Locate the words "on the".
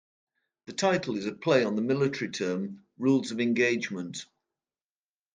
1.63-1.83